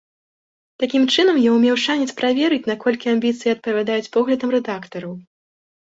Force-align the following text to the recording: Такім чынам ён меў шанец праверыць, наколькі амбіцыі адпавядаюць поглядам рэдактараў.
Такім 0.83 1.03
чынам 1.15 1.37
ён 1.51 1.57
меў 1.65 1.77
шанец 1.83 2.09
праверыць, 2.21 2.61
наколькі 2.71 3.13
амбіцыі 3.15 3.53
адпавядаюць 3.55 4.11
поглядам 4.17 4.49
рэдактараў. 4.57 5.13